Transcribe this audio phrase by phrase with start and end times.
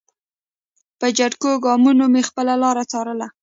[0.99, 3.27] په چټکو ګامونو مې خپله لاره څارله.